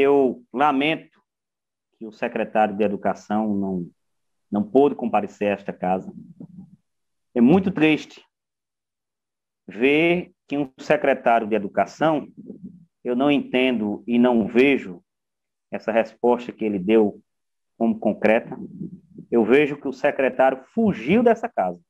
[0.00, 1.20] eu lamento
[1.98, 3.90] que o secretário de Educação não,
[4.50, 6.12] não pôde comparecer a esta casa.
[7.34, 8.24] É muito triste
[9.66, 12.28] ver que um secretário de Educação,
[13.04, 15.02] eu não entendo e não vejo
[15.70, 17.22] essa resposta que ele deu
[17.78, 18.56] como concreta.
[19.30, 21.80] Eu vejo que o secretário fugiu dessa casa.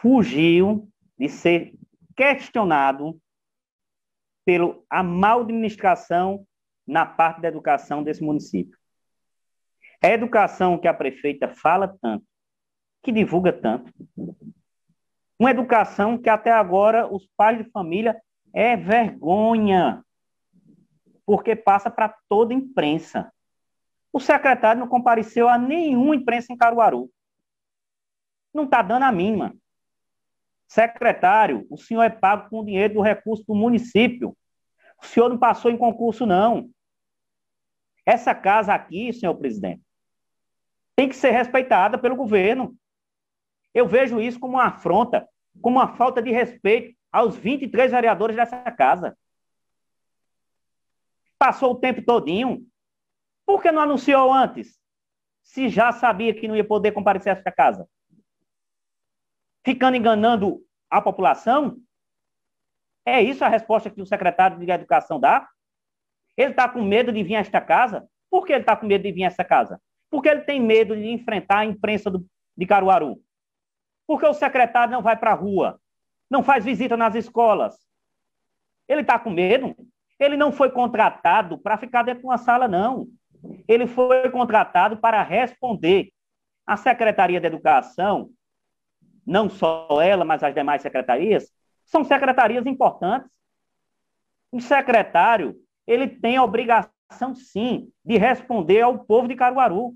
[0.00, 1.74] Fugiu de ser
[2.16, 3.20] questionado
[4.44, 6.46] pela mal administração
[6.86, 8.78] na parte da educação desse município.
[10.02, 12.24] É a educação que a prefeita fala tanto,
[13.02, 13.92] que divulga tanto.
[15.38, 18.20] Uma educação que até agora os pais de família
[18.52, 20.04] é vergonha,
[21.26, 23.32] porque passa para toda a imprensa.
[24.12, 27.10] O secretário não compareceu a nenhuma imprensa em Caruaru.
[28.52, 29.56] Não está dando a mínima.
[30.68, 34.36] Secretário, o senhor é pago com dinheiro do recurso do município.
[35.02, 36.70] O senhor não passou em concurso, não.
[38.06, 39.82] Essa casa aqui, senhor presidente,
[40.96, 42.76] tem que ser respeitada pelo governo.
[43.72, 45.28] Eu vejo isso como uma afronta,
[45.60, 49.16] como uma falta de respeito aos 23 vereadores dessa casa.
[51.38, 52.66] Passou o tempo todinho.
[53.46, 54.78] Por que não anunciou antes?
[55.42, 57.88] Se já sabia que não ia poder comparecer a esta casa
[59.64, 61.78] ficando enganando a população?
[63.04, 65.48] É isso a resposta que o secretário de Educação dá?
[66.36, 68.08] Ele está com medo de vir a esta casa?
[68.30, 69.80] Por que ele está com medo de vir a esta casa?
[70.10, 73.20] Porque ele tem medo de enfrentar a imprensa do, de Caruaru.
[74.06, 75.80] Porque o secretário não vai para a rua,
[76.30, 77.76] não faz visita nas escolas.
[78.88, 79.74] Ele está com medo?
[80.18, 83.08] Ele não foi contratado para ficar dentro de uma sala, não.
[83.66, 86.10] Ele foi contratado para responder.
[86.66, 88.30] A Secretaria de Educação
[89.26, 91.50] não só ela, mas as demais secretarias,
[91.84, 93.30] são secretarias importantes.
[94.50, 95.56] O secretário,
[95.86, 99.94] ele tem a obrigação, sim, de responder ao povo de Caruaru.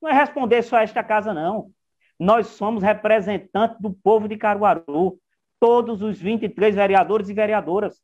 [0.00, 1.70] Não é responder só a esta casa, não.
[2.18, 5.18] Nós somos representantes do povo de Caruaru,
[5.58, 8.02] todos os 23 vereadores e vereadoras.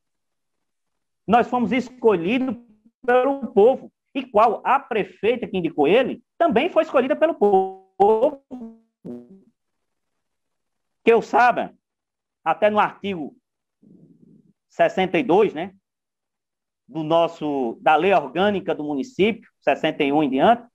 [1.27, 2.56] Nós fomos escolhidos
[3.05, 3.93] pelo povo.
[4.15, 8.45] E qual a prefeita que indicou ele também foi escolhida pelo povo
[11.05, 11.75] que eu saiba,
[12.45, 13.34] até no artigo
[14.69, 15.75] 62, né,
[16.87, 20.66] do nosso da lei orgânica do município, 61 em diante,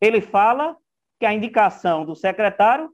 [0.00, 0.76] ele fala
[1.18, 2.92] que a indicação do secretário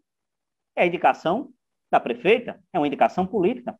[0.76, 1.50] é a indicação
[1.90, 3.78] da prefeita, é uma indicação política.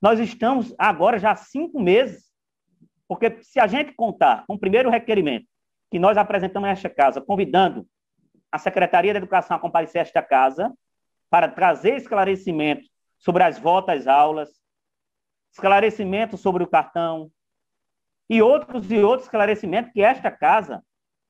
[0.00, 2.30] Nós estamos agora já há cinco meses,
[3.08, 5.46] porque se a gente contar com o primeiro requerimento
[5.90, 7.86] que nós apresentamos nesta casa, convidando
[8.50, 10.72] a Secretaria da Educação a comparecer a esta casa,
[11.30, 12.86] para trazer esclarecimento
[13.18, 14.61] sobre as voltas às aulas,
[15.52, 17.30] esclarecimento sobre o cartão
[18.28, 20.82] e outros e outros esclarecimentos que esta casa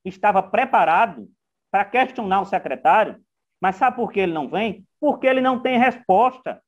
[0.05, 1.27] estava preparado
[1.69, 3.21] para questionar o secretário,
[3.59, 4.87] mas sabe por que ele não vem?
[4.99, 6.61] Porque ele não tem resposta